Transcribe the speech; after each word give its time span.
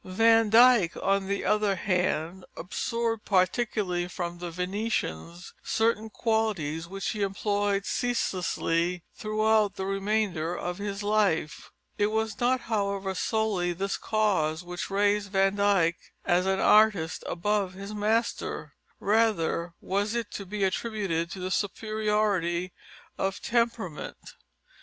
Van 0.03 0.49
Dyck, 0.49 0.97
on 0.97 1.27
the 1.27 1.45
other 1.45 1.75
hand, 1.75 2.43
absorbed, 2.57 3.23
particularly 3.23 4.07
from 4.07 4.39
the 4.39 4.49
Venetians, 4.49 5.53
certain 5.61 6.09
qualities 6.09 6.87
which 6.87 7.09
he 7.11 7.21
employed 7.21 7.85
ceaselessly 7.85 9.03
throughout 9.13 9.75
the 9.75 9.85
remainder 9.85 10.57
of 10.57 10.79
his 10.79 11.03
life. 11.03 11.71
It 11.99 12.07
was 12.07 12.39
not, 12.39 12.61
however, 12.61 13.13
solely 13.13 13.73
this 13.73 13.95
cause 13.95 14.63
which 14.63 14.89
raised 14.89 15.29
Van 15.31 15.53
Dyck 15.57 15.97
as 16.25 16.47
an 16.47 16.59
artist 16.59 17.23
above 17.27 17.75
his 17.75 17.93
master. 17.93 18.73
Rather 18.99 19.75
was 19.81 20.15
it 20.15 20.31
to 20.31 20.47
be 20.47 20.63
attributed 20.63 21.29
to 21.29 21.39
the 21.39 21.51
superiority 21.51 22.73
of 23.19 23.39
temperament. 23.39 24.17